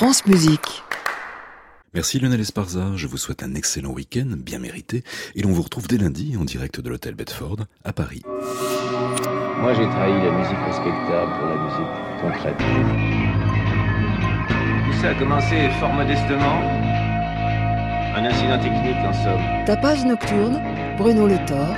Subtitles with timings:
[0.00, 0.82] France Musique.
[1.92, 5.88] Merci Lionel Esparza, je vous souhaite un excellent week-end, bien mérité, et l'on vous retrouve
[5.88, 8.22] dès lundi en direct de l'hôtel Bedford à Paris.
[8.24, 11.92] Moi j'ai trahi la musique respectable pour la musique
[12.22, 12.56] concrète.
[14.86, 16.62] Tout ça a commencé fort modestement.
[18.16, 19.64] Un incident technique en somme.
[19.66, 20.62] Tapage nocturne,
[20.96, 21.76] Bruno Le Thor.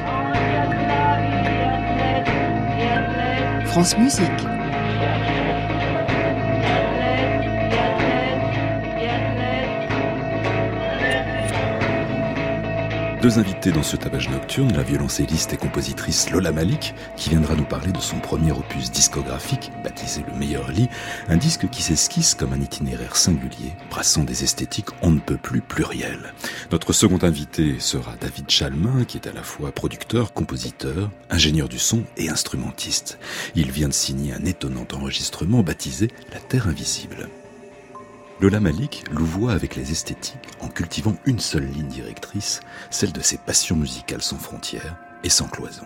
[3.66, 4.61] France Musique.
[13.22, 17.62] Deux invités dans ce tapage nocturne, la violoncelliste et compositrice Lola Malik, qui viendra nous
[17.62, 20.89] parler de son premier opus discographique, baptisé Le meilleur lit,
[21.29, 25.61] un disque qui s'esquisse comme un itinéraire singulier, brassant des esthétiques on ne peut plus
[25.61, 26.35] plurielles.
[26.72, 31.79] Notre second invité sera David Chalmin, qui est à la fois producteur, compositeur, ingénieur du
[31.79, 33.20] son et instrumentiste.
[33.55, 37.28] Il vient de signer un étonnant enregistrement baptisé La Terre Invisible.
[38.42, 42.59] Lola Malik louvoie avec les esthétiques en cultivant une seule ligne directrice,
[42.91, 45.84] celle de ses passions musicales sans frontières et sans cloison.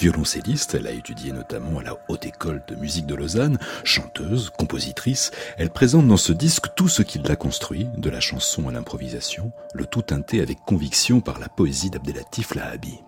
[0.00, 5.30] Violoncelliste, elle a étudié notamment à la Haute École de musique de Lausanne, chanteuse, compositrice,
[5.56, 9.52] elle présente dans ce disque tout ce qui l'a construit, de la chanson à l'improvisation,
[9.72, 12.98] le tout teinté avec conviction par la poésie d'Abdelatif Lahabi.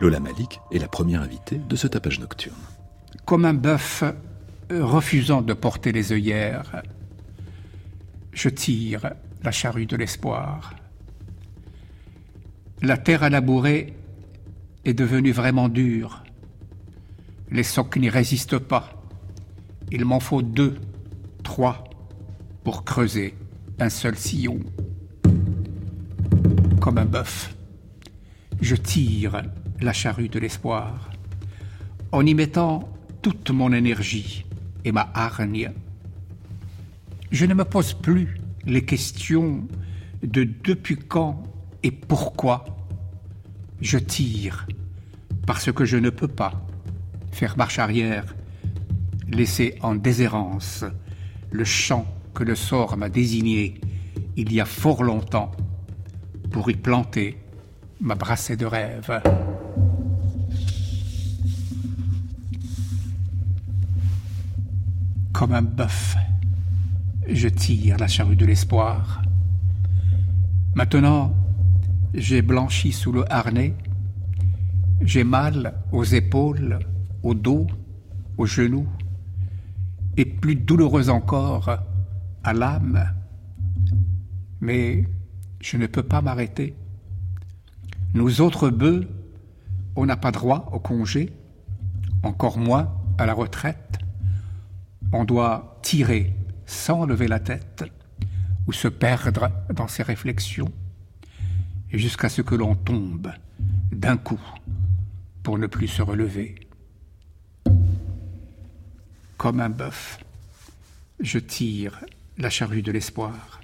[0.00, 2.56] Lola Malik est la première invitée de ce tapage nocturne.
[3.24, 4.02] Comme un bœuf
[4.70, 6.82] refusant de porter les œillères,
[8.32, 9.10] je tire
[9.42, 10.74] la charrue de l'espoir.
[12.82, 13.94] La terre à labourer
[14.84, 16.22] est devenue vraiment dure.
[17.50, 19.02] Les socs n'y résistent pas.
[19.90, 20.76] Il m'en faut deux,
[21.42, 21.84] trois
[22.62, 23.34] pour creuser
[23.80, 24.60] un seul sillon.
[26.80, 27.54] Comme un bœuf,
[28.60, 29.42] je tire
[29.80, 31.10] la charrue de l'espoir
[32.12, 32.88] en y mettant
[33.22, 34.44] toute mon énergie
[34.84, 35.72] et ma hargne
[37.30, 39.66] je ne me pose plus les questions
[40.22, 41.42] de depuis quand
[41.82, 42.64] et pourquoi
[43.80, 44.66] je tire,
[45.46, 46.66] parce que je ne peux pas
[47.30, 48.34] faire marche arrière,
[49.28, 50.84] laisser en déshérence
[51.50, 53.80] le champ que le sort m'a désigné
[54.36, 55.52] il y a fort longtemps
[56.50, 57.38] pour y planter
[58.00, 59.20] ma brassée de rêve.
[65.32, 66.16] Comme un bœuf
[67.28, 69.22] je tire la charrue de l'espoir.
[70.74, 71.34] Maintenant,
[72.14, 73.74] j'ai blanchi sous le harnais,
[75.02, 76.78] j'ai mal aux épaules,
[77.22, 77.66] au dos,
[78.38, 78.88] aux genoux,
[80.16, 81.70] et plus douloureux encore
[82.42, 83.12] à l'âme.
[84.60, 85.04] Mais
[85.60, 86.74] je ne peux pas m'arrêter.
[88.14, 89.06] Nous autres bœufs,
[89.96, 91.32] on n'a pas droit au congé,
[92.22, 93.98] encore moins à la retraite.
[95.12, 96.37] On doit tirer
[96.68, 97.84] sans lever la tête
[98.66, 100.70] ou se perdre dans ses réflexions,
[101.90, 103.32] jusqu'à ce que l'on tombe
[103.90, 104.40] d'un coup
[105.42, 106.56] pour ne plus se relever.
[109.38, 110.18] Comme un bœuf,
[111.20, 112.04] je tire
[112.36, 113.60] la charrue de l'espoir.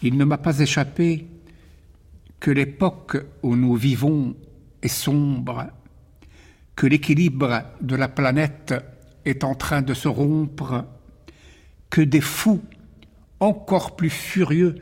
[0.00, 1.26] Il ne m'a pas échappé
[2.38, 4.36] que l'époque où nous vivons
[4.80, 5.66] est sombre,
[6.76, 8.74] que l'équilibre de la planète
[9.24, 10.84] est en train de se rompre
[11.94, 12.60] que des fous
[13.38, 14.74] encore plus furieux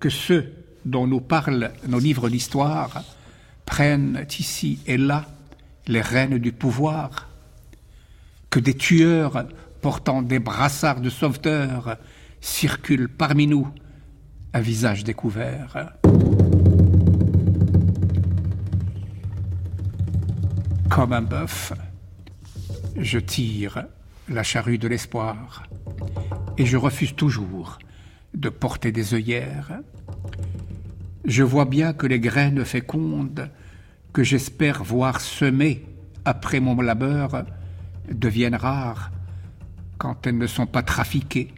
[0.00, 0.52] que ceux
[0.84, 3.04] dont nous parlent nos livres d'histoire
[3.64, 5.26] prennent ici et là
[5.86, 7.28] les rênes du pouvoir,
[8.50, 9.46] que des tueurs
[9.80, 11.98] portant des brassards de sauveteurs
[12.40, 13.68] circulent parmi nous
[14.52, 15.92] à visage découvert.
[20.90, 21.72] Comme un bœuf,
[22.96, 23.84] je tire
[24.28, 25.62] la charrue de l'espoir
[26.58, 27.78] et je refuse toujours
[28.34, 29.80] de porter des œillères.
[31.24, 33.50] Je vois bien que les graines fécondes
[34.12, 35.84] que j'espère voir semer
[36.24, 37.44] après mon labeur
[38.10, 39.10] deviennent rares
[39.98, 41.52] quand elles ne sont pas trafiquées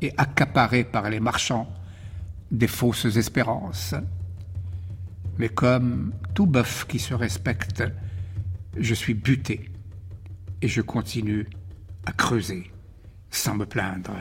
[0.00, 1.68] et accaparées par les marchands
[2.50, 3.94] des fausses espérances.
[5.38, 7.82] Mais comme tout bœuf qui se respecte,
[8.76, 9.70] je suis buté
[10.62, 11.46] et je continue
[12.06, 12.73] à creuser
[13.36, 14.16] sans me plaindre.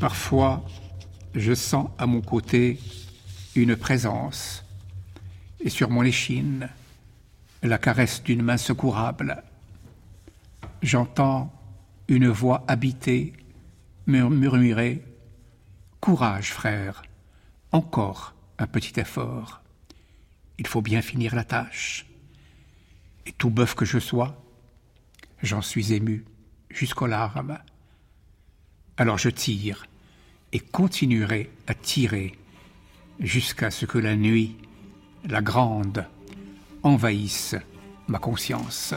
[0.00, 0.64] Parfois,
[1.34, 2.80] je sens à mon côté
[3.54, 4.64] une présence,
[5.60, 6.68] et sur mon échine,
[7.62, 9.42] la caresse d'une main secourable.
[10.82, 11.52] J'entends
[12.08, 13.34] une voix habitée
[14.06, 15.04] murmurer
[16.00, 17.02] Courage, frère,
[17.72, 19.60] encore un petit effort.
[20.58, 22.06] Il faut bien finir la tâche.
[23.26, 24.42] Et tout bœuf que je sois,
[25.42, 26.24] j'en suis ému
[26.70, 27.58] jusqu'aux larmes.
[28.96, 29.86] Alors je tire
[30.52, 32.34] et continuerai à tirer
[33.18, 34.56] jusqu'à ce que la nuit,
[35.24, 36.06] la grande,
[36.82, 37.54] envahisse
[38.08, 38.94] ma conscience.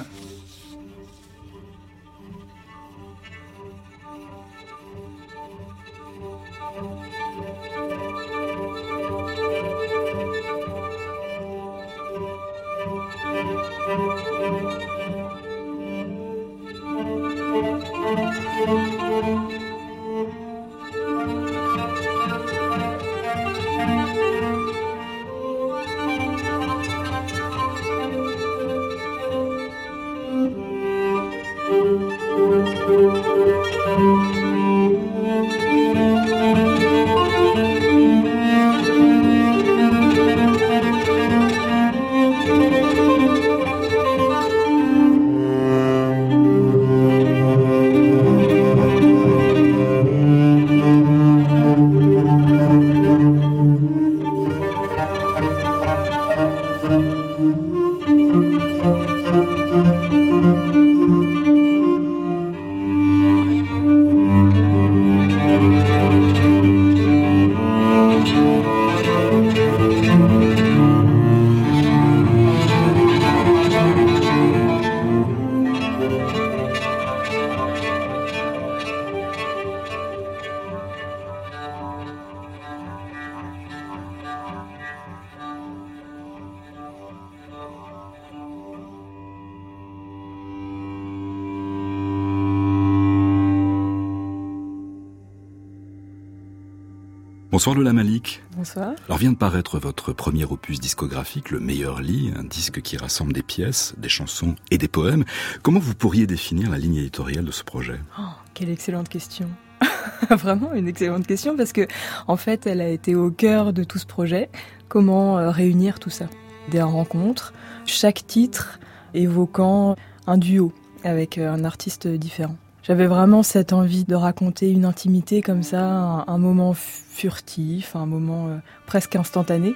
[97.63, 98.43] Bonsoir Lola Malik.
[98.57, 98.91] Bonsoir.
[99.05, 103.31] Alors vient de paraître votre premier opus discographique, Le Meilleur Lit, un disque qui rassemble
[103.31, 105.23] des pièces, des chansons et des poèmes.
[105.61, 108.01] Comment vous pourriez définir la ligne éditoriale de ce projet?
[108.19, 108.23] Oh,
[108.53, 109.49] Quelle excellente question.
[110.29, 111.87] Vraiment une excellente question parce que
[112.27, 114.49] en fait, elle a été au cœur de tout ce projet.
[114.89, 116.25] Comment euh, réunir tout ça?
[116.69, 117.53] Des rencontres,
[117.85, 118.77] chaque titre
[119.13, 119.95] évoquant
[120.27, 120.73] un duo
[121.05, 122.57] avec euh, un artiste différent.
[122.83, 128.47] J'avais vraiment cette envie de raconter une intimité comme ça, un, moment furtif, un moment
[128.49, 129.73] euh, presque instantané.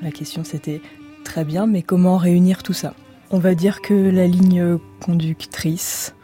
[0.00, 0.80] La question c'était
[1.22, 2.94] très bien, mais comment réunir tout ça?
[3.30, 6.14] On va dire que la ligne conductrice,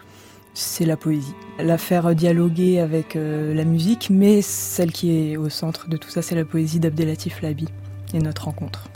[0.55, 1.35] c'est la poésie.
[1.59, 6.09] La faire dialoguer avec euh, la musique, mais celle qui est au centre de tout
[6.09, 7.69] ça, c'est la poésie d'Abdelatif Labi
[8.15, 8.89] et notre rencontre.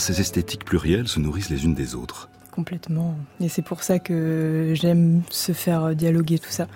[0.00, 2.28] Ces esthétiques plurielles se nourrissent les unes des autres.
[2.50, 3.16] Complètement.
[3.40, 6.66] Et c'est pour ça que j'aime se faire dialoguer tout ça.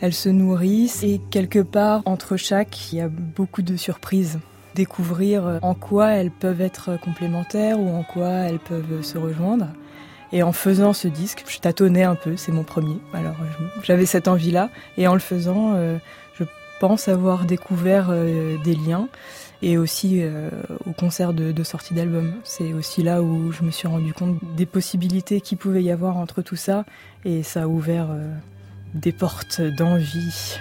[0.00, 4.40] Elles se nourrissent et quelque part, entre chaque, il y a beaucoup de surprises.
[4.74, 9.66] Découvrir en quoi elles peuvent être complémentaires ou en quoi elles peuvent se rejoindre.
[10.32, 12.96] Et en faisant ce disque, je tâtonnais un peu, c'est mon premier.
[13.12, 13.34] Alors
[13.82, 14.70] j'avais cette envie-là.
[14.96, 15.98] Et en le faisant, euh,
[16.34, 16.44] je
[16.80, 19.08] pense avoir découvert euh, des liens
[19.62, 20.48] et aussi euh,
[20.86, 22.32] au concert de, sortie d'album.
[22.42, 26.16] C'est aussi là où je me suis rendu compte des possibilités qu'il pouvait y avoir
[26.16, 26.84] entre tout ça
[27.24, 28.34] et ça a ouvert euh,
[28.94, 30.58] des portes d'envie.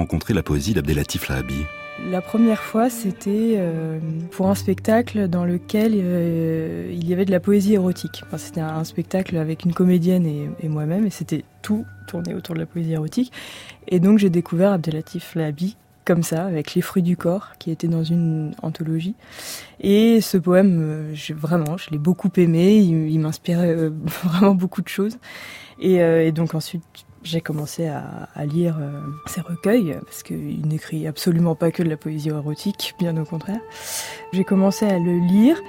[0.00, 1.66] Rencontré la poésie d'Abdelatif Lahabi
[2.08, 3.98] la première fois, c'était euh,
[4.30, 8.22] pour un spectacle dans lequel euh, il y avait de la poésie érotique.
[8.38, 12.64] c'était un, spectacle avec une comédienne et, moi-même, et c'était tout tourné autour de la
[12.64, 13.32] poésie érotique.
[13.86, 15.76] Et donc j'ai découvert Abdelatif Lahabi
[16.06, 19.14] comme ça, avec Les fruits du corps, qui était dans une anthologie.
[19.80, 23.90] Et ce poème, euh, vraiment, je l'ai beaucoup aimé, il, m'inspirait
[24.24, 25.18] vraiment beaucoup de choses.
[25.78, 26.82] et donc ensuite,
[27.22, 31.96] j'ai commencé à, lire euh, ses recueils, parce qu'il n'écrit absolument pas que de la
[31.96, 33.60] poésie érotique, bien au contraire.
[34.32, 35.60] J'ai commencé à le lire,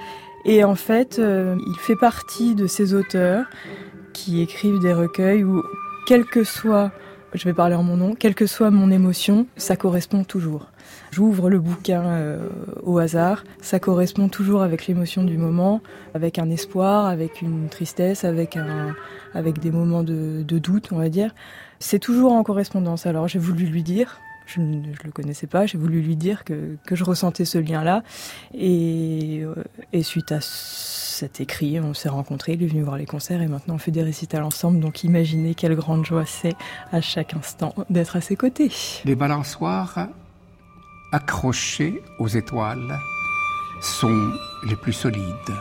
[0.44, 3.46] et en fait, euh, il fait partie de ces auteurs
[4.12, 5.62] qui écrivent des recueils où,
[6.06, 6.90] quel que soit,
[7.34, 10.68] je vais parler en mon nom, quelle que soit mon émotion, ça correspond toujours.
[11.12, 12.48] J'ouvre le bouquin euh,
[12.82, 15.82] au hasard, ça correspond toujours avec l'émotion du moment,
[16.14, 18.96] avec un espoir, avec une tristesse, avec un,
[19.34, 21.34] avec des moments de, doute, on va dire.
[21.80, 23.04] C'est toujours en correspondance.
[23.04, 26.78] Alors j'ai voulu lui dire, je ne le connaissais pas, j'ai voulu lui dire que,
[26.86, 28.02] que je ressentais ce lien-là.
[28.54, 29.54] Et, euh,
[29.92, 33.48] et, suite à cet écrit, on s'est rencontrés, il est venu voir les concerts et
[33.48, 34.80] maintenant on fait des récitals ensemble.
[34.80, 36.54] Donc imaginez quelle grande joie c'est
[36.90, 38.70] à chaque instant d'être à ses côtés.
[39.04, 40.08] Les balançoires
[41.11, 42.99] accrochés aux étoiles
[43.81, 44.31] sont
[44.63, 45.53] les plus solides.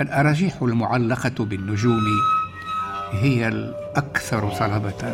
[0.00, 2.04] الأراجيح المعلقة بالنجوم
[3.12, 5.12] هي الأكثر صلابة.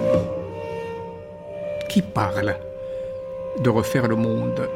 [1.89, 2.57] Qui parle
[3.61, 4.69] de refaire le monde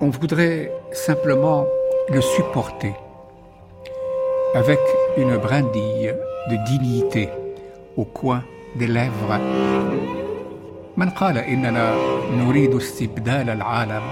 [0.00, 1.66] On voudrait simplement
[2.10, 2.94] le supporter
[4.54, 4.78] avec
[5.16, 6.14] une brindille
[6.50, 7.30] de dignité
[7.96, 8.44] au coin
[8.76, 9.40] des lèvres.
[10.97, 11.95] من قال إننا
[12.31, 14.03] نريد استبدال العالم.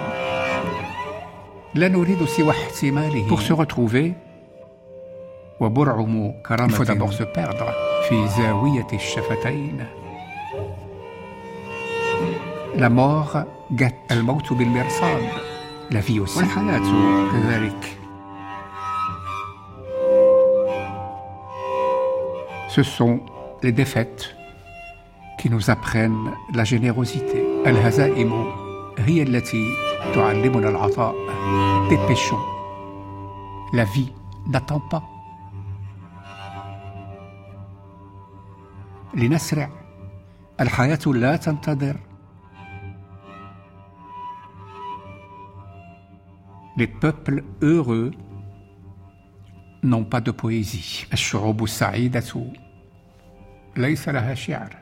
[1.75, 3.27] لا نريد سوى احتماله.
[3.29, 4.11] Pour se retrouver
[5.59, 6.83] وبرعم كرامة
[8.09, 9.85] في زاوية الشفتين.
[12.75, 13.37] la mort
[14.11, 15.29] الموت بالمرصاد.
[15.91, 17.97] la vie والحياة كذلك.
[22.69, 23.19] Ce sont
[23.63, 24.40] les défaites.
[25.38, 27.44] qui nous apprennent la générosité.
[31.90, 32.44] Dépêchons.
[33.72, 34.12] La vie
[34.48, 35.02] n'attend pas.
[39.16, 39.70] لنسرع
[40.60, 41.96] الحياة لا تنتظر
[46.78, 48.10] Les peuples heureux
[49.82, 51.06] n'ont pas de poésie.
[51.12, 52.50] الشعوب السعيدة
[53.76, 54.79] ليس لها شعر.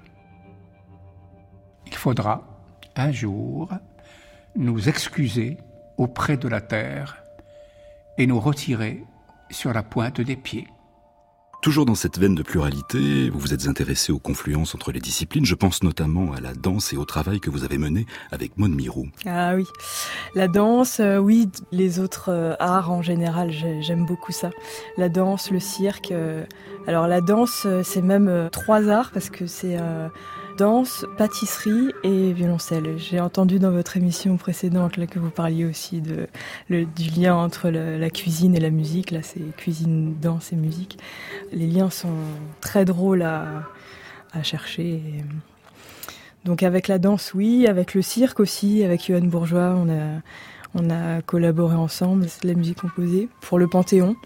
[1.99, 2.47] Il faudra
[2.95, 3.73] un jour
[4.55, 5.57] nous excuser
[5.97, 7.17] auprès de la terre
[8.17, 9.03] et nous retirer
[9.51, 10.69] sur la pointe des pieds.
[11.61, 15.43] Toujours dans cette veine de pluralité, vous vous êtes intéressé aux confluences entre les disciplines.
[15.43, 18.71] Je pense notamment à la danse et au travail que vous avez mené avec Maud
[18.71, 19.09] Mirou.
[19.25, 19.65] Ah oui,
[20.35, 23.51] la danse, euh, oui, les autres euh, arts en général,
[23.81, 24.51] j'aime beaucoup ça.
[24.95, 26.13] La danse, le cirque.
[26.13, 26.45] Euh,
[26.87, 29.77] alors la danse, c'est même trois arts parce que c'est
[30.59, 32.97] danse, pâtisserie et violoncelle.
[32.97, 38.53] J'ai entendu dans votre émission précédente que vous parliez aussi du lien entre la cuisine
[38.55, 39.11] et la musique.
[39.11, 40.99] Là, c'est cuisine, danse et musique.
[41.53, 42.13] Les liens sont
[42.59, 43.69] très drôles à,
[44.43, 45.01] chercher.
[46.43, 47.65] Donc avec la danse, oui.
[47.65, 49.81] Avec le cirque aussi, avec Johan Bourgeois,
[50.75, 52.27] on a collaboré ensemble.
[52.27, 54.17] C'est de la musique composée pour le Panthéon.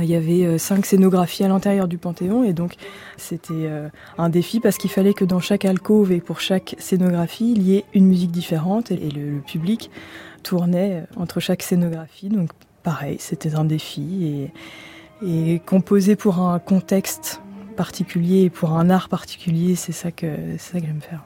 [0.00, 2.76] Il y avait euh, cinq scénographies à l'intérieur du Panthéon et donc
[3.16, 7.52] c'était euh, un défi parce qu'il fallait que dans chaque alcôve et pour chaque scénographie,
[7.54, 9.90] il y ait une musique différente et le, public
[10.42, 12.28] tournait euh, entre chaque scénographie.
[12.28, 12.50] Donc
[12.82, 14.48] pareil, c'était un défi
[15.22, 17.40] et, composer pour un contexte
[17.76, 20.26] particulier et pour un art particulier, c'est ça que,
[20.58, 21.22] c'est ça que j'aime faire.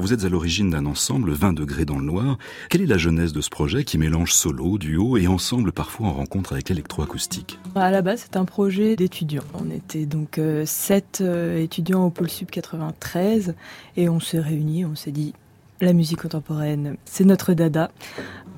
[0.00, 2.38] Vous êtes à l'origine d'un ensemble 20 degrés dans le noir.
[2.70, 6.12] Quelle est la genèse de ce projet qui mélange solo, duo et ensemble parfois en
[6.14, 7.58] rencontre avec l'électroacoustique?
[7.74, 9.44] À la base, c'est un projet d'étudiants.
[9.52, 13.54] On était donc euh, sept euh, étudiants au pôle sub 93
[13.98, 15.34] et on s'est réunis, on s'est dit
[15.80, 17.90] la musique contemporaine, c'est notre dada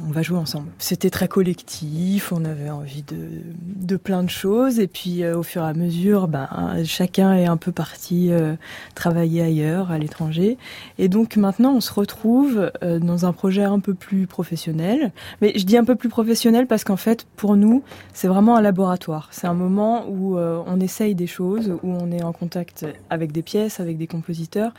[0.06, 0.68] on va jouer ensemble.
[0.78, 3.28] C'était très collectif, on avait envie de,
[3.62, 6.48] de plein de choses, et puis euh, au fur et à mesure, ben,
[6.84, 8.54] chacun est un peu parti euh,
[8.94, 10.58] travailler ailleurs, à l'étranger.
[10.98, 15.12] Et donc maintenant, on se retrouve euh, dans un projet un peu plus professionnel.
[15.40, 18.62] Mais je dis un peu plus professionnel parce qu'en fait, pour nous, c'est vraiment un
[18.62, 19.28] laboratoire.
[19.30, 23.42] C'est un moment où on essaye des choses, où on est en contact avec des
[23.42, 24.72] pièces, avec des compositeurs,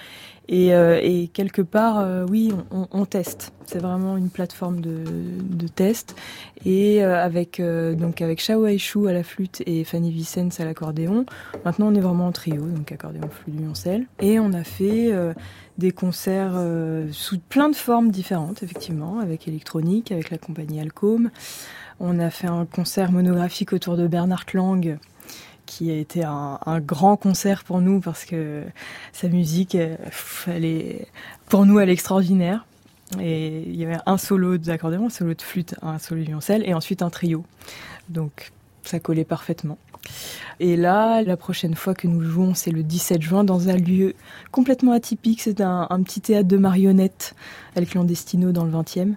[0.50, 3.54] et, et quelque part, oui, on, teste.
[3.66, 6.16] C'est vraiment une plateforme de, test.
[6.66, 10.66] Et euh, avec euh, donc avec Shao Aishu à la flûte et Fanny Vicens à
[10.66, 11.26] l'accordéon.
[11.66, 14.06] Maintenant, on est vraiment en trio, donc accordéon, flûte, violoncelle.
[14.20, 15.34] Et on a fait euh,
[15.78, 16.54] des concerts
[17.12, 21.30] sous plein de formes différentes, effectivement, avec électronique, avec la compagnie Alcom.
[22.00, 24.98] On a fait un concert monographique autour de Bernard Lang
[25.66, 28.64] qui a été un, grand concert pour nous parce que
[29.12, 29.98] sa musique, est,
[31.50, 32.66] pour nous, elle est extraordinaire.
[33.20, 36.64] Et il y avait un solo d'accordéon, un solo de flûte, un solo de violoncelle
[36.68, 37.46] et ensuite un trio.
[38.10, 38.52] Donc
[38.84, 39.78] ça collait parfaitement.
[40.60, 44.16] Et là, la prochaine fois que nous jouons, c'est le 17 juin dans un lieu
[44.52, 45.42] complètement atypique.
[45.42, 47.36] C'est un, petit théâtre de marionnettes,
[47.76, 49.16] El Clandestino dans le 20e,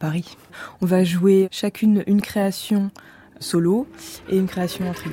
[0.00, 0.36] Paris.
[0.80, 2.90] On va jouer chacune une création
[3.40, 3.86] solo
[4.28, 5.12] et une création en trio.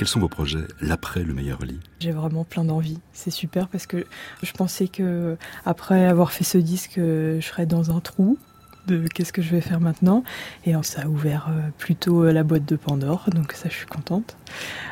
[0.00, 1.78] Quels sont vos projets l'après le meilleur lit?
[1.98, 3.00] J'ai vraiment plein d'envie.
[3.12, 4.06] C'est super parce que
[4.42, 5.36] je pensais que
[5.66, 8.38] après avoir fait ce disque, je serais dans un trou
[8.86, 10.24] de qu'est-ce que je vais faire maintenant.
[10.64, 13.86] Et ça a ouvert euh, plutôt euh, la boîte de Pandore, donc ça je suis
[13.86, 14.36] contente.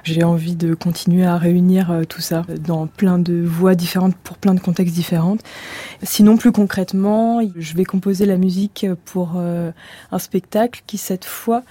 [0.04, 4.36] J'ai envie de continuer à réunir euh, tout ça dans plein de voix différentes pour
[4.36, 5.38] plein de contextes différents.
[6.02, 11.62] Sinon plus concrètement, je vais composer la musique pour un spectacle qui cette fois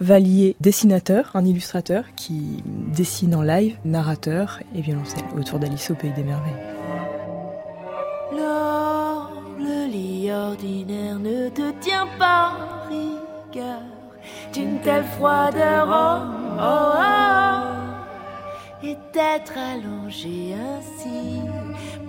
[0.00, 5.94] va lier dessinateur, un illustrateur qui dessine en live, narrateur et violoncelle autour d'Alice au
[5.94, 6.52] Pays des Merveilles.
[9.58, 12.52] le lit ordinaire ne te tient pas
[12.88, 13.82] rigueur
[14.52, 15.86] d'une telle froideur.
[15.90, 16.18] Oh,
[16.58, 17.66] oh, oh,
[18.82, 21.42] et d'être allongé ainsi,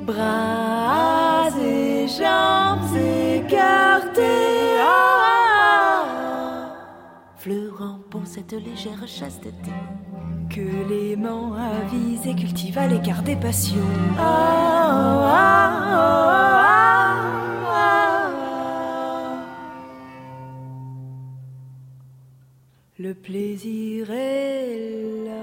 [0.05, 4.21] bras et jambes écartés.
[7.41, 9.71] Fleurant bon cette légère chasteté
[10.47, 13.79] que l'aimant avise et cultive à l'écart des passions.
[14.19, 15.75] Ah, ah,
[17.65, 17.97] ah,
[22.99, 25.41] Le plaisir est là.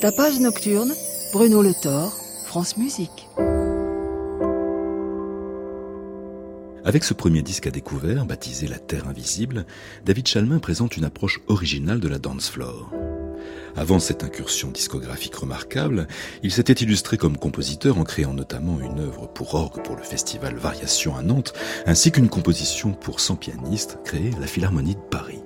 [0.00, 0.94] Tapage nocturne,
[1.32, 2.12] Bruno Le Thor,
[2.46, 3.26] France Musique.
[6.84, 9.66] Avec ce premier disque à découvert, baptisé La Terre Invisible,
[10.04, 12.92] David Chalmin présente une approche originale de la dance floor.
[13.74, 16.06] Avant cette incursion discographique remarquable,
[16.44, 20.54] il s'était illustré comme compositeur en créant notamment une œuvre pour orgue pour le festival
[20.54, 21.54] Variation à Nantes,
[21.86, 25.42] ainsi qu'une composition pour 100 pianistes créée à la Philharmonie de Paris.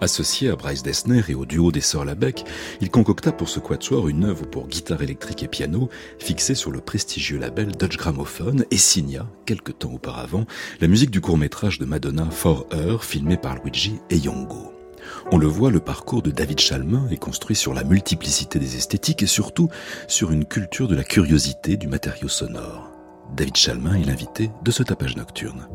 [0.00, 2.44] Associé à Bryce Dessner et au duo des Sœurs Labec,
[2.80, 6.80] il concocta pour ce quatuor une œuvre pour guitare électrique et piano fixée sur le
[6.80, 10.46] prestigieux label Dutch Gramophone et signa, quelque temps auparavant,
[10.80, 14.72] la musique du court-métrage de Madonna For Her filmé par Luigi Eyongo.
[15.32, 19.22] On le voit, le parcours de David Chalmin est construit sur la multiplicité des esthétiques
[19.22, 19.68] et surtout
[20.08, 22.90] sur une culture de la curiosité du matériau sonore.
[23.36, 25.68] David Chalmin est l'invité de ce tapage nocturne.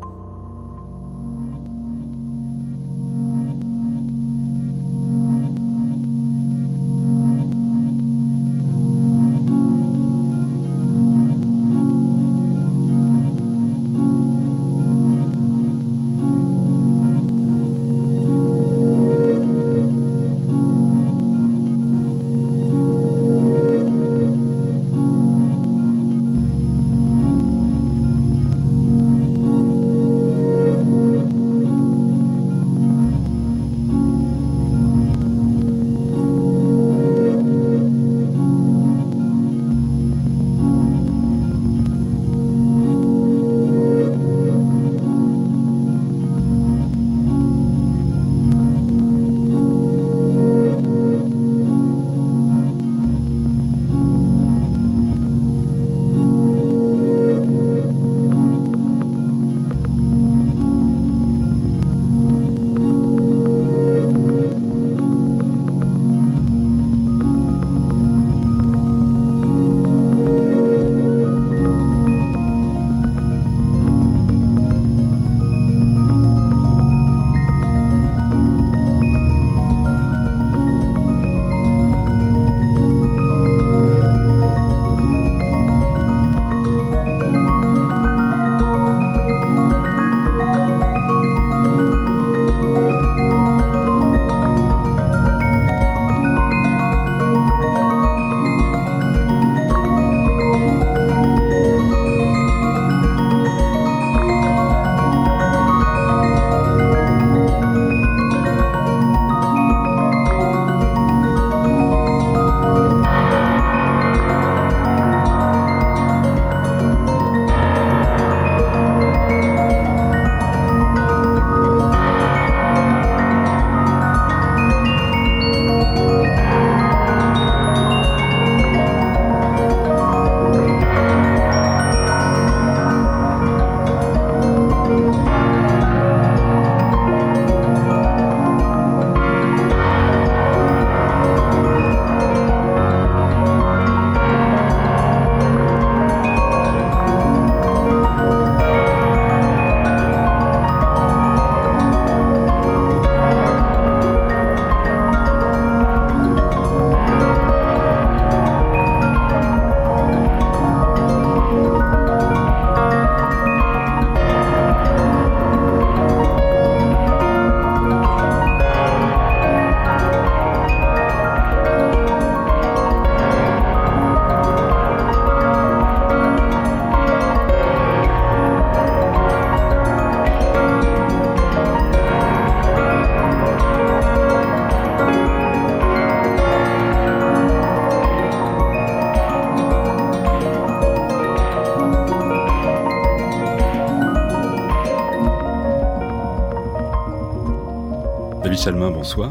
[199.06, 199.30] Bonsoir.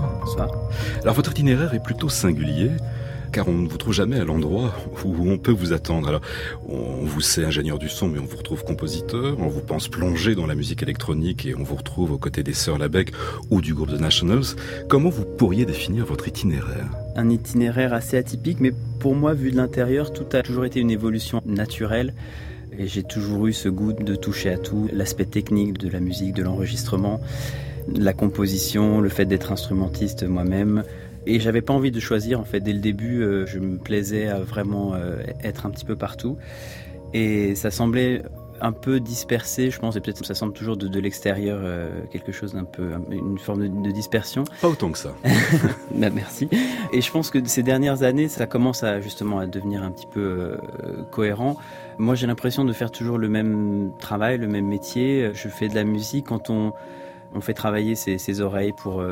[1.01, 2.71] Alors votre itinéraire est plutôt singulier
[3.33, 6.07] car on ne vous trouve jamais à l'endroit où on peut vous attendre.
[6.07, 6.21] Alors,
[6.69, 10.35] on vous sait ingénieur du son, mais on vous retrouve compositeur, on vous pense plongé
[10.35, 13.11] dans la musique électronique et on vous retrouve aux côtés des Sœurs Labec
[13.49, 14.55] ou du groupe The Nationals.
[14.87, 16.87] Comment vous pourriez définir votre itinéraire?
[17.17, 20.91] Un itinéraire assez atypique, mais pour moi, vu de l'intérieur, tout a toujours été une
[20.91, 22.13] évolution naturelle.
[22.77, 26.35] Et j'ai toujours eu ce goût de toucher à tout, l'aspect technique de la musique,
[26.35, 27.19] de l'enregistrement
[27.93, 30.83] la composition, le fait d'être instrumentiste moi-même.
[31.27, 33.21] Et j'avais pas envie de choisir en fait dès le début.
[33.21, 36.37] Euh, je me plaisais à vraiment euh, être un petit peu partout.
[37.13, 38.23] Et ça semblait
[38.61, 41.61] un peu dispersé, je pense, et peut-être ça semble toujours de, l'extérieur
[42.09, 44.45] quelque chose d'un peu, une forme de, dispersion.
[44.61, 45.13] Pas autant que ça.
[45.91, 46.47] bah, merci.
[46.93, 50.07] Et je pense que ces dernières années, ça commence à justement à devenir un petit
[50.07, 50.57] peu
[51.11, 51.57] cohérent.
[51.97, 55.31] Moi, j'ai l'impression de faire toujours le même travail, le même métier.
[55.33, 56.73] Je fais de la musique quand on
[57.35, 59.03] on fait travailler ses, oreilles pour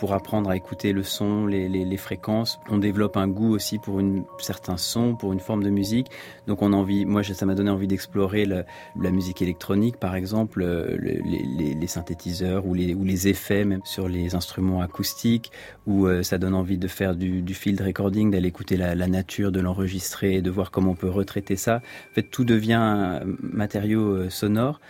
[0.00, 2.58] pour apprendre à écouter le son, les, les, fréquences.
[2.70, 6.06] On développe un goût aussi pour un certain son, pour une forme de musique.
[6.46, 10.62] Donc on a envie, moi ça m'a donné envie d'explorer la musique électronique par exemple,
[10.62, 15.52] euh, les, synthétiseurs ou les, ou les effets même sur les instruments acoustiques,
[15.86, 19.52] ou euh, ça donne envie de faire du, field recording, d'aller écouter la, la, nature,
[19.52, 21.82] de l'enregistrer, de voir comment on peut retraiter ça.
[22.10, 24.80] En fait tout devient matériau euh, sonore.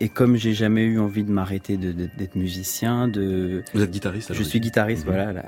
[0.00, 4.32] Et comme j'ai jamais eu envie de m'arrêter d'être musicien, de vous êtes guitariste.
[4.32, 5.12] Je suis guitariste, mhm.
[5.12, 5.42] voilà,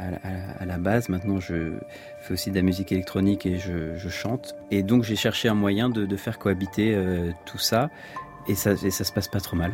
[0.58, 1.08] à, la base.
[1.08, 1.74] Maintenant, je
[2.22, 4.56] fais aussi de la musique électronique et je, chante.
[4.72, 7.90] Et donc, j'ai cherché un moyen de, faire cohabiter euh, tout ça,
[8.48, 9.72] et ça, et ça se passe pas trop mal.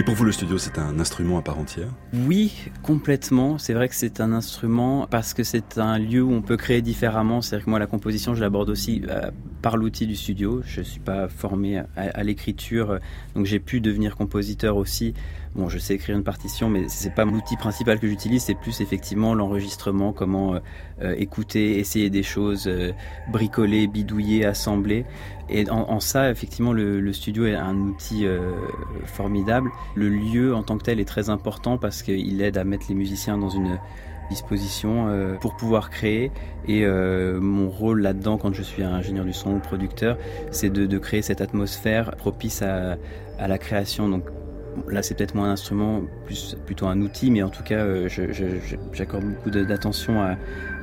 [0.00, 1.88] Et pour vous, le studio, c'est un instrument à part entière?
[2.14, 3.58] Oui, complètement.
[3.58, 6.80] C'est vrai que c'est un instrument parce que c'est un lieu où on peut créer
[6.80, 7.42] différemment.
[7.42, 10.62] C'est-à-dire que moi, la composition, je l'aborde aussi euh, par l'outil du studio.
[10.64, 12.98] Je ne suis pas formé à, l'écriture,
[13.34, 15.12] donc j'ai pu devenir compositeur aussi.
[15.56, 18.44] Bon, je sais écrire une partition, mais c'est pas l'outil principal que j'utilise.
[18.44, 20.58] C'est plus effectivement l'enregistrement, comment euh,
[21.02, 22.92] euh, écouter, essayer des choses, euh,
[23.32, 25.04] bricoler, bidouiller, assembler.
[25.48, 28.24] Et en, ça, effectivement, le, studio est un outil
[29.04, 29.72] formidable.
[29.96, 32.94] Le lieu en tant que tel est très important parce qu'il aide à mettre les
[32.94, 33.80] musiciens dans une
[34.28, 35.08] disposition
[35.40, 36.30] pour pouvoir créer.
[36.68, 40.18] Et mon rôle là-dedans, quand je suis ingénieur du son ou producteur,
[40.52, 42.96] c'est de, créer cette atmosphère propice à,
[43.40, 44.08] la création.
[44.08, 44.22] Donc
[44.88, 46.02] là, c'est peut-être moins un instrument,
[46.66, 48.08] plutôt un outil, mais en tout cas, euh,
[48.92, 50.36] j'accorde beaucoup d'attention à,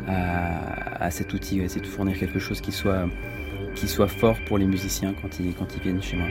[0.08, 3.08] à, cet outil, essayer de fournir quelque chose qui soit,
[3.76, 6.28] qui soit fort pour les musiciens quand ils, quand ils viennent chez moi.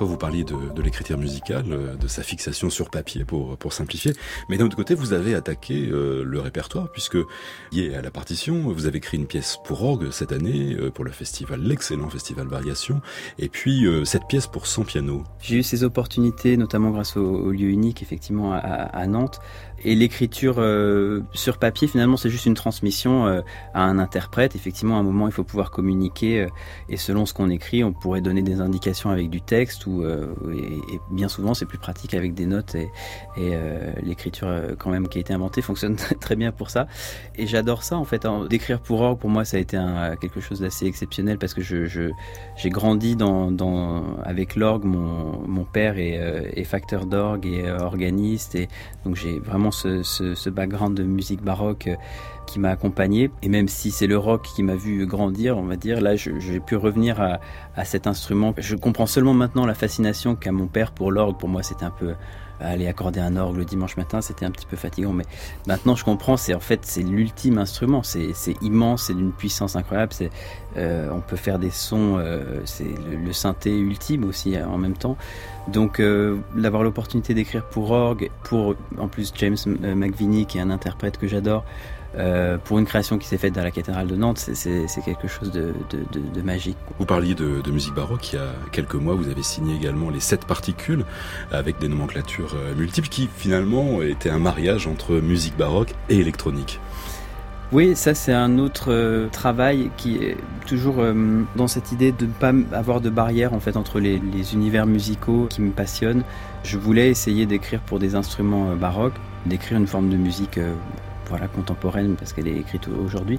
[0.00, 4.12] Vous parliez de, l'écriture musicale, euh, de sa fixation sur papier pour, simplifier,
[4.48, 7.16] mais d'un autre côté vous avez attaqué euh, le répertoire puisque
[7.72, 11.04] lié à la partition, vous avez écrit une pièce pour orgue cette année euh, pour
[11.04, 13.00] le festival, l'excellent festival Variation,
[13.38, 15.22] et puis cette pièce pour 100 pianos.
[15.40, 19.40] J'ai eu ces opportunités notamment grâce au, lieu unique effectivement à Nantes
[19.84, 23.40] et l'écriture euh, sur papier, finalement, c'est juste une transmission euh,
[23.74, 24.54] à un interprète.
[24.54, 26.42] Effectivement, à un moment, il faut pouvoir communiquer.
[26.42, 26.48] Euh,
[26.88, 29.86] et selon ce qu'on écrit, on pourrait donner des indications avec du texte.
[29.86, 32.74] Ou, et, bien souvent, c'est plus pratique avec des notes.
[32.76, 32.88] Et,
[34.02, 36.86] l'écriture, quand même, qui a été inventée, fonctionne très bien pour ça.
[37.36, 38.26] Et j'adore ça, en fait.
[38.48, 41.62] D'écrire pour orgue, pour moi, ça a été un, quelque chose d'assez exceptionnel parce que
[41.62, 42.10] je,
[42.56, 44.84] j'ai grandi dans, dans, avec l'orgue.
[44.84, 48.54] Mon, mon père est, est facteur d'orgue et organiste.
[48.54, 48.68] Et
[49.04, 51.96] donc, j'ai vraiment ce, background de musique baroque euh,
[52.46, 53.30] qui m'a accompagné.
[53.42, 56.60] Et même si c'est le rock qui m'a vu grandir, on va dire, là, j'ai
[56.60, 57.40] pu revenir à,
[57.76, 58.54] à, cet instrument.
[58.58, 61.38] Je comprends seulement maintenant la fascination qu'a mon père pour l'orgue.
[61.38, 62.14] Pour moi, c'était un peu
[62.68, 65.12] aller accorder un orgue le dimanche matin, c'était un petit peu fatigant.
[65.12, 65.24] Mais
[65.66, 66.36] maintenant, je comprends.
[66.36, 68.02] C'est en fait, c'est l'ultime instrument.
[68.02, 70.12] C'est immense, c'est d'une puissance incroyable.
[70.12, 70.30] C'est,
[70.76, 72.16] euh, on peut faire des sons.
[72.18, 75.16] Euh, c'est le, synthé ultime aussi en même temps.
[75.68, 80.70] Donc, euh, d'avoir l'opportunité d'écrire pour orgue, pour en plus James McVinney, qui est un
[80.70, 81.64] interprète que j'adore.
[82.18, 85.50] Euh, pour une création qui s'est faite dans la cathédrale de Nantes, c'est quelque chose
[85.50, 86.76] de, de, de, magique.
[86.98, 90.20] Vous parliez de, musique baroque, il y a quelques mois, vous avez signé également les
[90.20, 91.04] sept particules
[91.50, 96.80] avec des nomenclatures euh, multiples qui finalement étaient un mariage entre musique baroque et électronique.
[97.72, 101.02] Oui, ça c'est un autre euh, travail qui est toujours
[101.56, 104.84] dans cette idée de ne pas avoir de barrière en fait entre les, les, univers
[104.86, 106.24] musicaux qui me passionnent.
[106.64, 110.58] Je voulais essayer d'écrire pour des instruments baroques, d'écrire une forme de musique
[111.32, 113.38] voilà, contemporaine parce qu'elle est écrite aujourd'hui.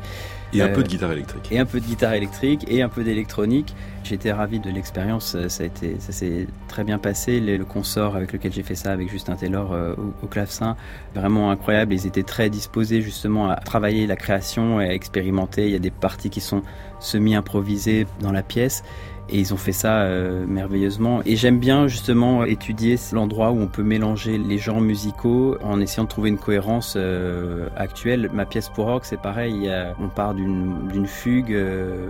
[0.51, 1.47] Et un peu de euh, guitare électrique.
[1.51, 3.75] Et un peu de guitare électrique et un peu d'électronique.
[4.03, 7.39] J'étais ravi de l'expérience, ça, a été, ça s'est très bien passé.
[7.39, 10.75] Le, consort avec lequel j'ai fait ça avec Justin Taylor euh, au, clavecin,
[11.13, 11.93] vraiment incroyable.
[11.93, 15.67] Ils étaient très disposés justement à travailler la création et à expérimenter.
[15.67, 16.63] Il y a des parties qui sont
[16.99, 18.81] semi-improvisées dans la pièce
[19.29, 21.21] et ils ont fait ça euh, merveilleusement.
[21.25, 26.03] Et j'aime bien justement étudier l'endroit où on peut mélanger les genres musicaux en essayant
[26.03, 28.29] de trouver une cohérence euh, actuelle.
[28.33, 29.71] Ma pièce pour rock, c'est pareil.
[29.99, 32.09] on part d'une fugue, euh,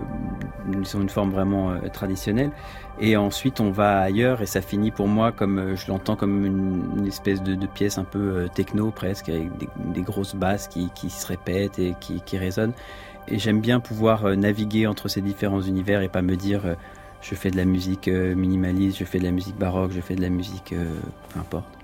[0.83, 2.51] sur une forme vraiment euh, traditionnelle,
[2.99, 7.07] et ensuite on va ailleurs et ça finit pour moi comme je l'entends comme une,
[7.07, 9.49] espèce de, pièce un peu techno presque, avec
[9.93, 12.73] des, grosses basses qui, se répètent et qui résonnent.
[13.27, 16.75] Et j'aime bien pouvoir naviguer entre ces différents univers et pas me dire
[17.23, 20.15] je fais de la musique euh, minimaliste, je fais de la musique baroque, je fais
[20.15, 20.99] de la musique euh,
[21.33, 21.82] peu importe.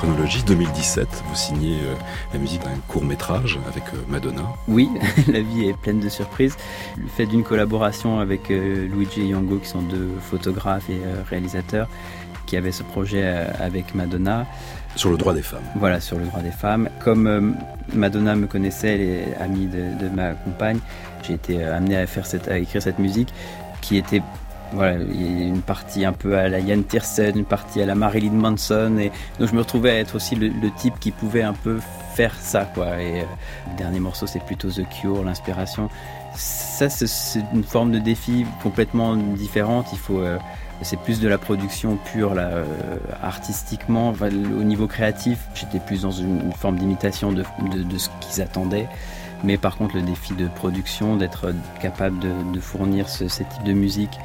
[0.00, 0.42] Chronologie.
[0.46, 1.94] 2017, vous signez euh,
[2.32, 4.44] la musique d'un court métrage avec euh, Madonna.
[4.66, 4.88] Oui,
[5.28, 6.56] la vie est pleine de surprises.
[6.96, 11.86] Le fait d'une collaboration avec Luigi et Yango, qui sont deux photographes et réalisateurs,
[12.46, 13.24] qui avaient ce projet
[13.60, 14.46] avec Madonna.
[14.96, 15.64] Sur le droit des femmes.
[15.76, 16.88] Voilà, sur le droit des femmes.
[17.04, 17.56] Comme
[17.92, 20.78] Madonna me connaissait, elle est amie de, ma compagne,
[21.22, 23.34] j'ai été amené à, faire cette, à écrire cette musique
[23.82, 24.22] qui était
[24.72, 27.86] voilà, il y a une partie un peu à la Yann Tiersen, une partie à
[27.86, 31.42] la Marilyn Manson, et donc je me retrouvais à être aussi le, type qui pouvait
[31.42, 31.78] un peu
[32.14, 33.00] faire ça, quoi.
[33.00, 33.24] Et euh,
[33.70, 35.88] le dernier morceau, c'est plutôt The Cure, l'inspiration.
[36.34, 39.86] Ça, c'est une forme de défi complètement différente.
[39.92, 40.38] Il faut, euh,
[40.82, 42.64] c'est plus de la production pure, là, euh,
[43.22, 45.38] artistiquement, au niveau créatif.
[45.54, 48.88] J'étais plus dans une, forme d'imitation de, de, ce qu'ils attendaient.
[49.42, 52.18] Mais par contre, le défi de production, d'être capable
[52.52, 54.18] de, fournir ce, ce type de musique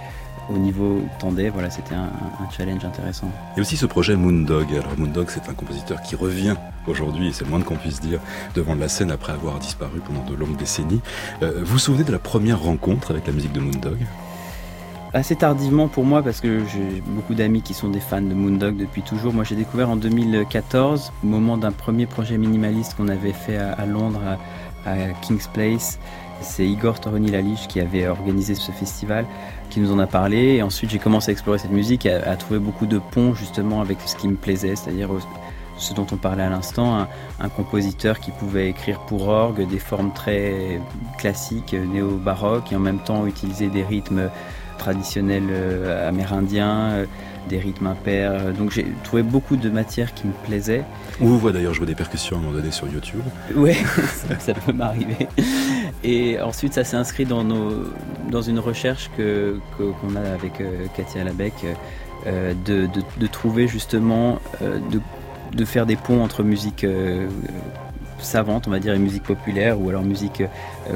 [0.50, 2.10] au niveau tendait, voilà, c'était un,
[2.56, 3.32] challenge intéressant.
[3.58, 4.72] Et aussi ce projet Moondog.
[4.74, 6.56] Alors Moondog, c'est un compositeur qui revient
[6.88, 8.20] aujourd'hui, et c'est le moins qu'on puisse dire,
[8.54, 11.02] devant la scène après avoir disparu pendant de longues décennies.
[11.42, 13.98] Euh, vous vous souvenez de la première rencontre avec la musique de Moondog?
[15.16, 18.76] Assez tardivement pour moi parce que j'ai beaucoup d'amis qui sont des fans de Moondog
[18.76, 19.34] depuis toujours.
[19.34, 23.86] Moi j'ai découvert en 2014 au moment d'un premier projet minimaliste qu'on avait fait à,
[23.86, 24.38] Londres
[24.86, 26.00] à, King's Place.
[26.42, 29.26] C'est Igor Toroni Laliche qui avait organisé ce festival
[29.70, 30.56] qui nous en a parlé.
[30.56, 33.82] Et ensuite, j'ai commencé à explorer cette musique, à, à, trouver beaucoup de ponts justement
[33.82, 35.10] avec ce qui me plaisait, c'est-à-dire
[35.78, 37.08] ce dont on parlait à l'instant,
[37.40, 40.80] un, compositeur qui pouvait écrire pour orgue des formes très
[41.18, 44.30] classiques, néo-baroques, et en même temps utiliser des rythmes
[44.78, 47.06] traditionnels euh, amérindiens, euh,
[47.50, 48.54] des rythmes impairs.
[48.54, 50.84] Donc j'ai trouvé beaucoup de matière qui me plaisait.
[51.22, 53.22] On vous voit d'ailleurs jouer des percussions à un moment donné sur YouTube.
[53.56, 53.74] Oui,
[54.40, 55.28] ça, peut m'arriver.
[56.08, 61.54] Et ensuite, ça s'est inscrit dans, une recherche qu'on a avec euh, Katia Labec,
[62.28, 65.02] euh, de, trouver justement, euh, de,
[65.58, 66.86] de, faire des ponts entre musique
[68.20, 70.44] savante, on va dire, et musique populaire, ou alors musique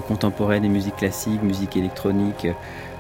[0.07, 2.47] contemporaine et musique classique, musique électronique.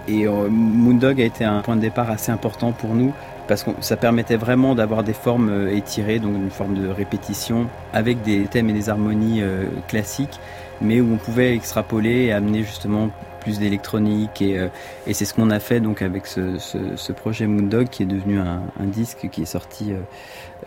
[0.07, 3.13] Et Moondog a été un point de départ assez important pour nous
[3.47, 8.23] parce que ça permettait vraiment d'avoir des formes étirées, donc une forme de répétition avec
[8.23, 9.43] des thèmes et des harmonies
[9.87, 10.39] classiques,
[10.81, 13.09] mais où on pouvait extrapoler et amener justement
[13.41, 14.67] plus d'électronique et, euh,
[15.07, 18.07] et c'est ce qu'on a fait donc avec ce, ce, ce, projet Moondog qui est
[18.07, 19.93] devenu un, disque qui est sorti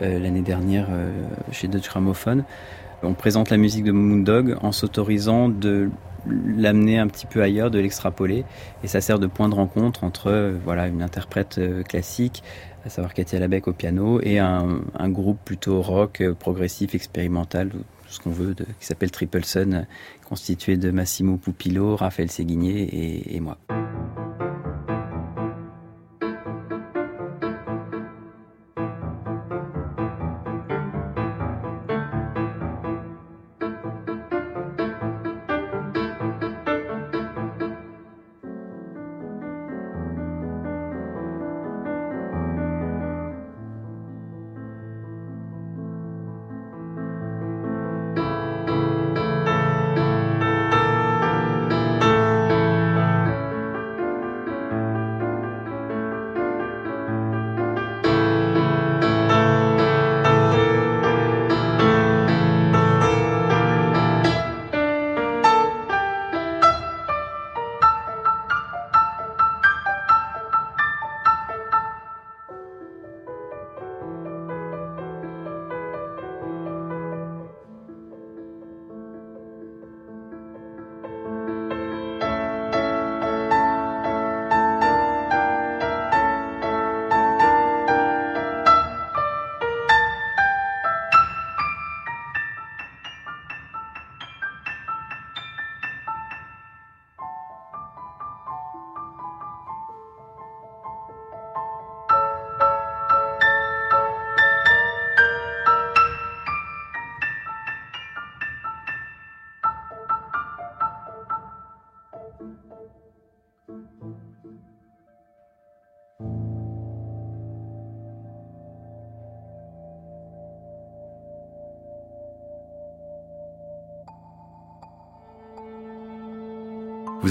[0.01, 0.87] l'année dernière
[1.51, 2.43] chez Dutch Gramophone.
[3.03, 5.89] On présente la musique de Moondog en s'autorisant de
[6.25, 8.45] l'amener un petit peu ailleurs, de l'extrapoler.
[8.83, 12.43] Et ça sert de point de rencontre entre voilà une interprète classique
[12.85, 17.69] à savoir Katia Labec au piano, et un, groupe plutôt rock, euh, progressif, expérimental,
[18.13, 19.85] ce qu'on veut, qui s'appelle Triple Sun,
[20.27, 23.57] constitué de Massimo Pupillo, Raphaël Séguinier et moi.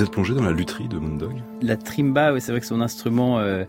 [0.03, 3.39] Vous êtes plongé dans la lutherie de Moondog La trimba, c'est vrai que son instrument,
[3.39, 3.63] euh,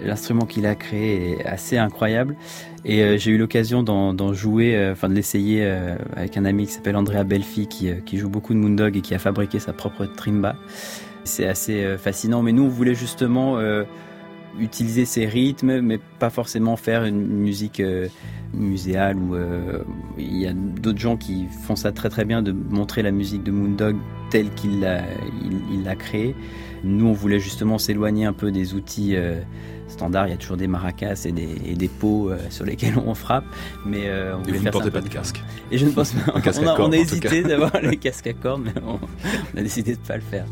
[0.00, 2.36] l'instrument qu'il a créé est assez incroyable.
[2.84, 5.68] Et euh, j'ai eu l'occasion d'en jouer, euh, enfin de l'essayer
[6.14, 9.12] avec un ami qui s'appelle Andrea Belfi, qui, qui, joue beaucoup de Moondog et qui
[9.12, 10.54] a fabriqué sa propre trimba.
[11.24, 12.42] C'est assez fascinant.
[12.42, 13.58] Mais nous, on voulait justement
[14.58, 18.08] utiliser ces rythmes, mais pas forcément faire une musique euh,
[18.54, 19.16] muséale.
[19.16, 19.36] Ou
[20.18, 23.42] il y a d'autres gens qui font ça très très bien, de montrer la musique
[23.42, 23.96] de Moondog
[24.30, 25.02] telle qu'il l'a
[25.70, 26.34] il, l'a créée.
[26.84, 29.14] Nous, on voulait justement s'éloigner un peu des outils
[29.88, 30.26] standards.
[30.28, 33.44] Il y a toujours des maracas et des, et des pots sur lesquels on frappe,
[33.86, 35.42] mais on voulait ne portez pas de casque.
[35.70, 36.32] Et je ne pense pas.
[36.34, 38.98] on, a, on a hésité d'avoir les casques à cordes, mais on,
[39.54, 40.46] on a décidé de ne pas le faire.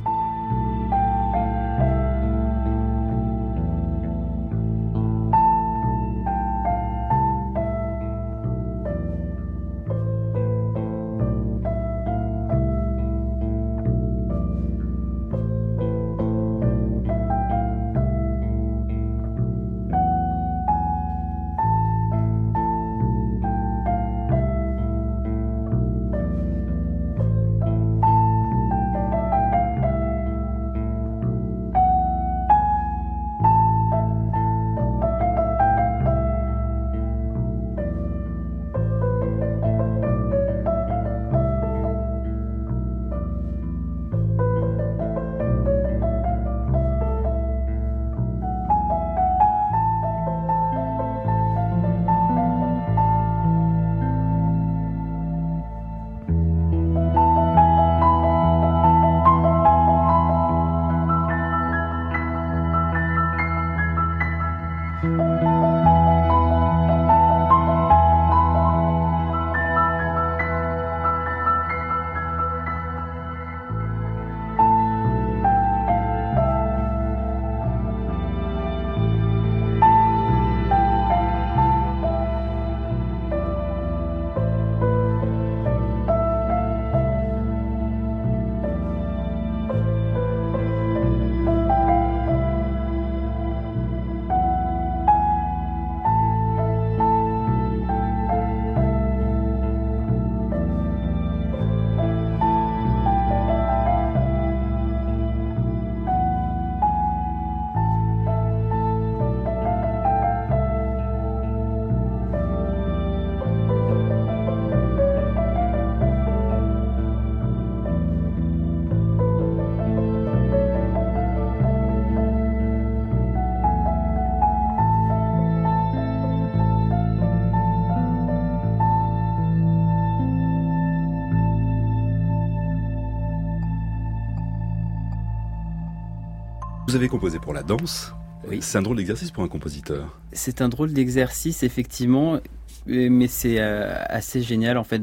[137.00, 138.12] Avez composé pour la danse.
[138.46, 138.58] Oui.
[138.60, 140.18] C'est un drôle d'exercice pour un compositeur.
[140.32, 142.40] C'est un drôle d'exercice, effectivement,
[142.86, 145.02] mais c'est euh, assez génial, en fait.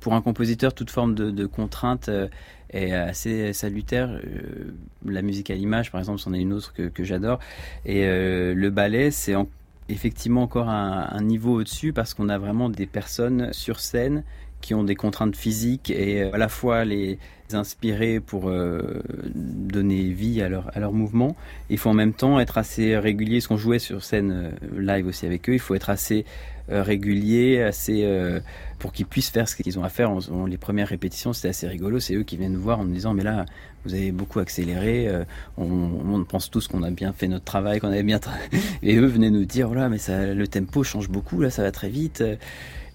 [0.00, 2.28] Pour un compositeur, toute forme de, contrainte euh,
[2.70, 4.08] est assez salutaire.
[4.08, 4.72] Euh,
[5.04, 7.38] la musique à l'image, par exemple, c'en est une autre que, j'adore.
[7.84, 9.34] Et le ballet, c'est
[9.90, 14.24] effectivement encore un, un niveau au-dessus parce qu'on a vraiment des personnes sur scène
[14.62, 17.18] qui ont des contraintes physiques et à la fois les
[17.54, 19.02] inspirer pour euh,
[19.34, 21.36] donner vie à leur, mouvement.
[21.68, 23.40] Il faut en même temps être assez régulier.
[23.40, 26.24] Ce qu'on jouait sur scène euh, live aussi avec eux, il faut être assez
[26.70, 28.06] euh, régulier, assez
[28.78, 30.10] pour qu'ils puissent faire ce qu'ils ont à faire.
[30.46, 32.00] les premières répétitions, c'était assez rigolo.
[32.00, 33.44] C'est eux qui viennent nous voir en nous disant mais là,
[33.84, 35.08] vous avez beaucoup accéléré.
[35.56, 38.20] on, pense tous qu'on a bien fait notre travail, qu'on avait bien.
[38.82, 41.40] et eux venaient nous dire voilà, mais ça, le tempo change beaucoup.
[41.40, 42.22] Là, ça va très vite.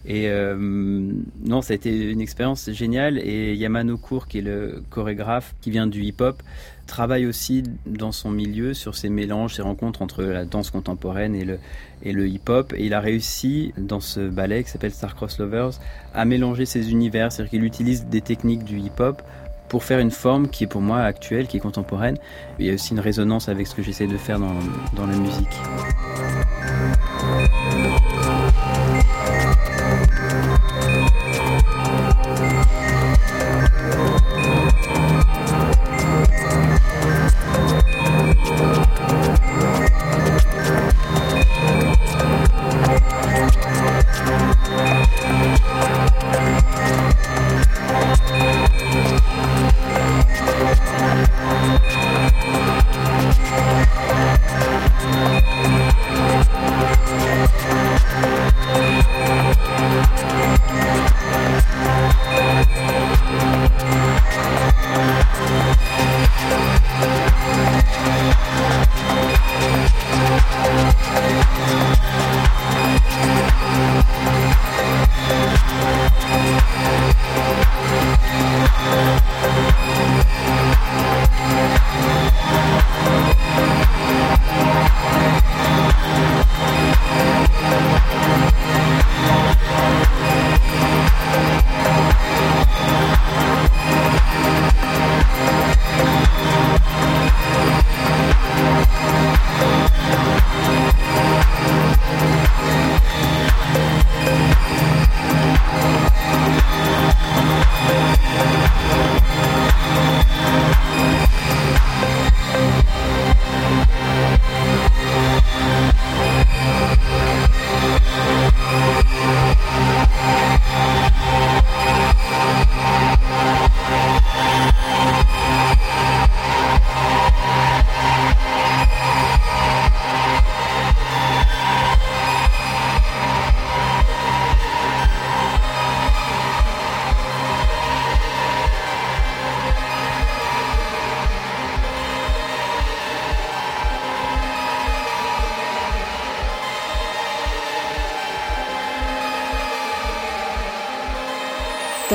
[0.08, 3.18] Et euh, non, ça a été une expérience géniale.
[3.18, 6.41] Et Yamano Kour, qui est le chorégraphe qui vient du hip-hop,
[6.86, 11.43] travaille aussi dans son milieu sur ces mélanges, ces rencontres entre la danse contemporaine et
[11.43, 11.58] le,
[12.03, 12.74] et le hip-hop.
[12.78, 15.72] Et il a réussi, dans ce ballet qui s'appelle Star Cross Lovers,
[16.14, 17.32] à mélanger ces univers.
[17.32, 19.22] C'est-à-dire qu'il utilise des techniques du hip-hop
[19.70, 22.18] pour faire une forme qui est pour moi actuelle, qui est contemporaine.
[22.60, 24.53] Il y a aussi une résonance avec ce que j'essaie de faire dans,
[24.95, 25.47] dans la musique.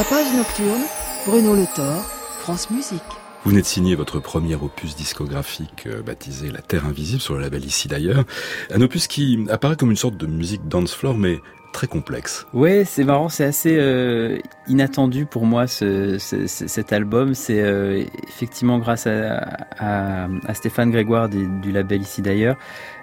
[0.01, 0.81] Tapage nocturne,
[1.27, 2.03] Bruno Le Thor,
[2.41, 3.03] France Musique.
[3.45, 7.43] Vous venez de signer votre premier opus discographique euh, baptisé La Terre Invisible sur le
[7.43, 8.25] label ici d'ailleurs.
[8.73, 11.41] Un opus qui apparaît comme une sorte de musique dance floor mais
[11.75, 12.47] très complexe.
[12.55, 14.39] Ouais, c'est marrant, c'est assez euh,
[14.69, 17.35] inattendu pour moi ce, ce, cet album.
[17.35, 19.37] C'est euh, effectivement grâce à,
[19.79, 22.57] à, à Stéphane Grégoire du, du label ici d'ailleurs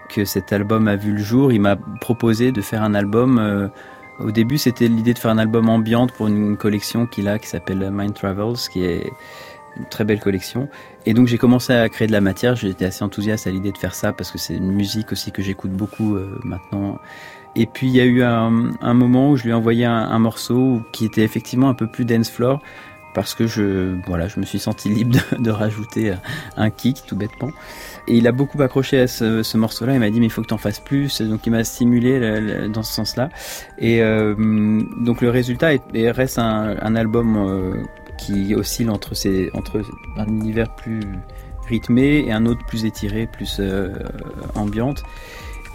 [0.09, 1.51] que cet album a vu le jour.
[1.51, 3.69] Il m'a proposé de faire un album.
[4.19, 7.47] Au début, c'était l'idée de faire un album ambiante pour une collection qu'il a qui
[7.47, 9.11] s'appelle Mind Travels, qui est
[9.77, 10.67] une très belle collection.
[11.05, 12.55] Et donc j'ai commencé à créer de la matière.
[12.55, 15.41] J'étais assez enthousiaste à l'idée de faire ça parce que c'est une musique aussi que
[15.41, 16.99] j'écoute beaucoup euh, maintenant.
[17.55, 18.49] Et puis il y a eu un,
[18.93, 22.29] moment où je lui ai envoyé un, morceau qui était effectivement un peu plus dance
[22.29, 22.61] floor
[23.15, 26.13] parce que je voilà je me suis senti libre de rajouter
[26.55, 27.49] un kick tout bêtement.
[28.07, 29.93] Et il a beaucoup accroché à ce, ce morceau-là.
[29.93, 31.21] Il m'a dit mais il faut que tu en fasses plus.
[31.21, 33.29] Donc il m'a stimulé dans ce sens-là.
[33.77, 34.35] Et euh,
[35.01, 37.83] donc le résultat est, reste un, un album euh,
[38.17, 39.81] qui oscille entre ces entre
[40.17, 41.01] un univers plus
[41.67, 43.93] rythmé et un autre plus étiré, plus euh,
[44.55, 45.03] ambiante.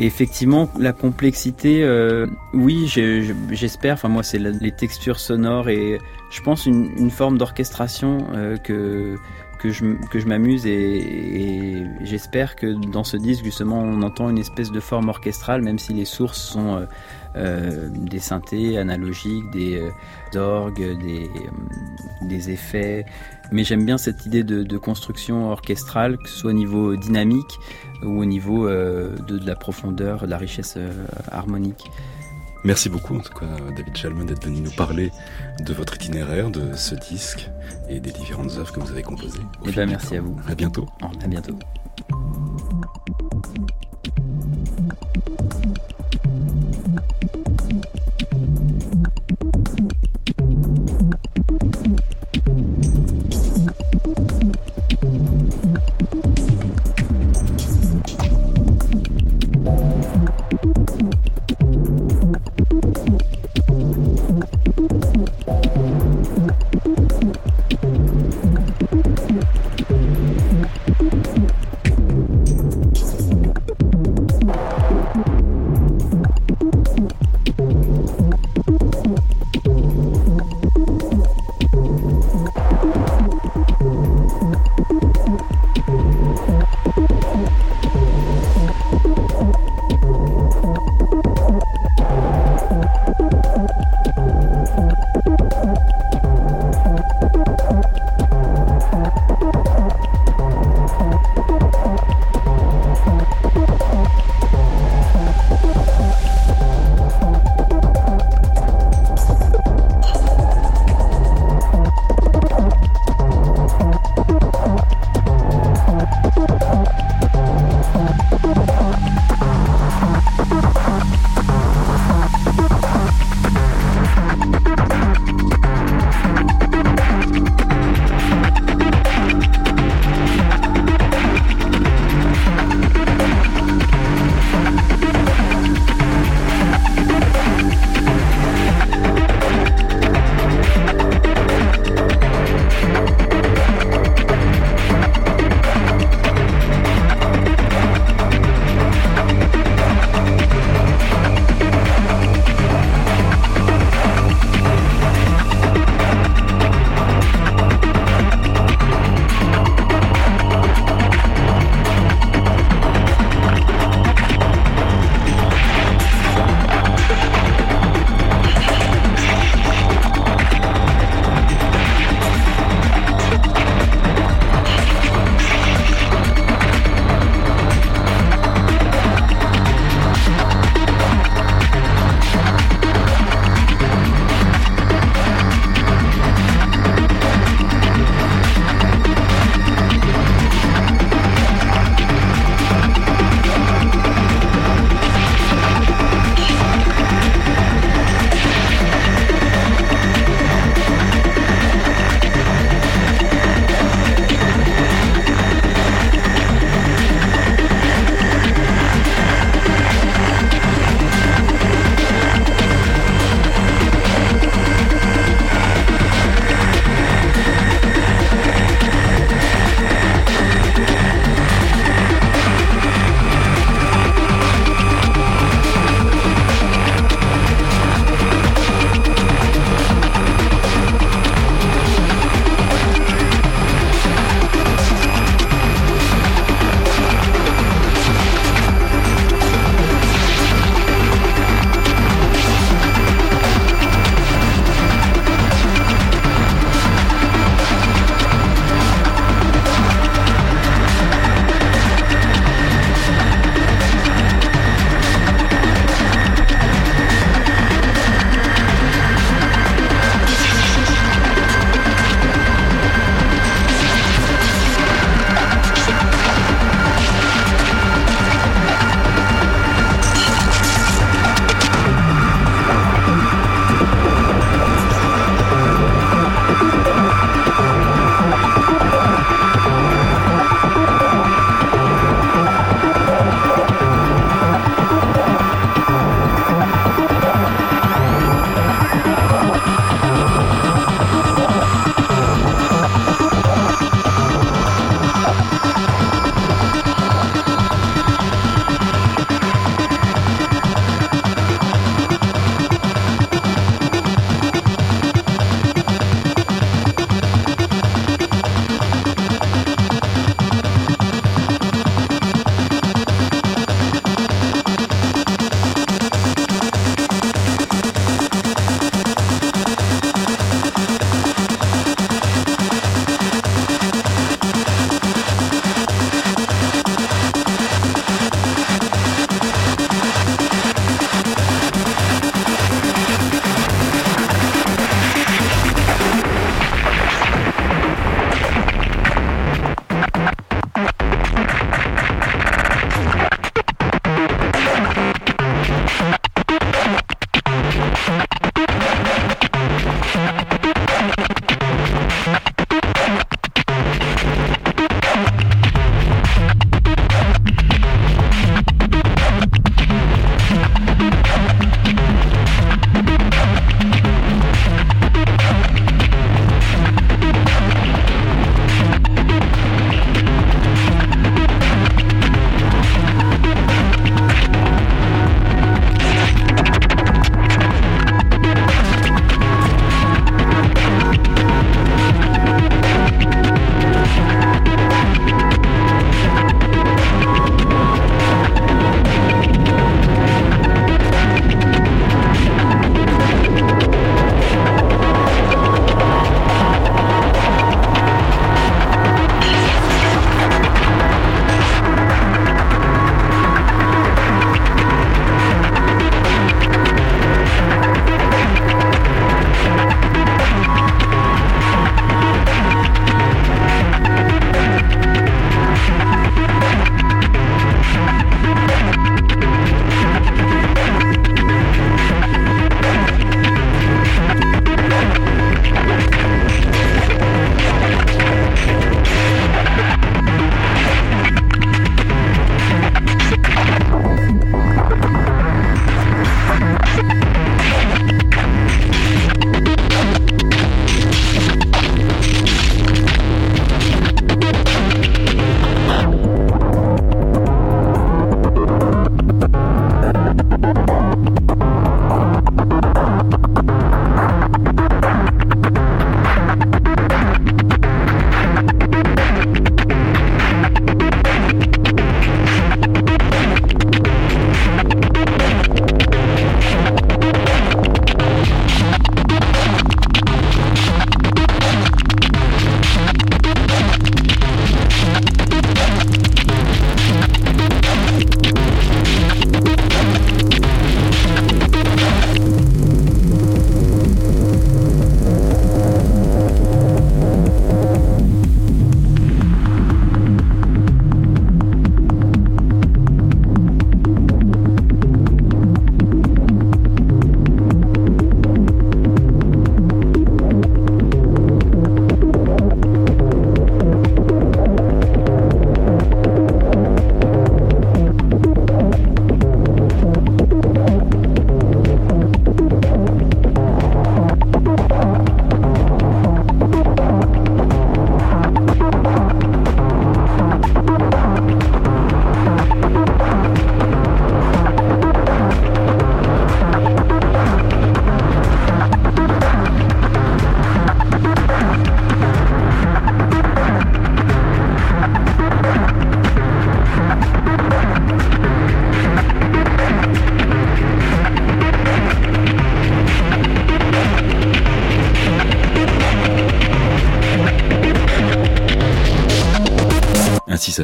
[0.00, 2.86] Et effectivement, la complexité, euh, oui,
[3.50, 3.94] j'espère.
[3.94, 5.98] Enfin, moi, c'est les textures sonores et
[6.32, 9.16] je pense une, une forme d'orchestration euh, que
[9.58, 14.38] que je, que je m'amuse et, j'espère que dans ce disque justement on entend une
[14.38, 16.86] espèce de forme orchestrale même si les sources sont euh,
[17.36, 19.80] euh, des synthés analogiques, des
[20.34, 21.30] orgues, des,
[22.22, 23.06] des effets.
[23.52, 27.58] Mais j'aime bien cette idée de, construction orchestrale, que ce soit au niveau dynamique
[28.02, 30.76] ou au niveau de, la profondeur, de la richesse
[31.30, 31.88] harmonique.
[32.64, 33.46] Merci beaucoup en tout cas
[33.76, 35.10] David Chalmon d'être venu nous parler
[35.60, 37.50] de votre itinéraire, de ce disque
[37.88, 39.40] et des différentes œuvres que vous avez composées.
[39.66, 40.36] Eh ben merci à vous.
[40.48, 40.86] À bientôt.
[41.22, 41.58] À bientôt.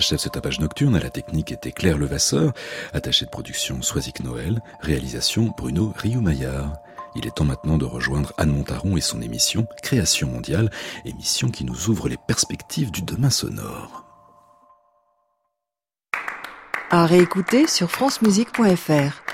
[0.09, 0.97] Ainsi s'achève ce tapage nocturne.
[0.97, 2.55] À la technique était Claire Levasseur,
[2.95, 6.79] attaché de production Soisic Noël, réalisation Bruno Rio-Maillard.
[7.15, 10.71] Il est temps maintenant de rejoindre Anne Montaron et son émission Création mondiale,
[11.05, 14.07] émission qui nous ouvre les perspectives du demain sonore.
[16.89, 19.28] À réécouter sur francemusique.fr.